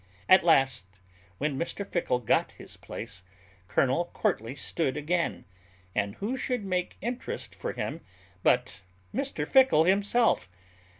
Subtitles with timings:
[0.27, 0.87] At last,
[1.37, 3.21] when Mr Fickle got his place,
[3.67, 5.45] Colonel Courtly stood again;
[5.93, 8.01] and who should make interest for him
[8.41, 8.79] but
[9.13, 10.49] Mr Fickle himself!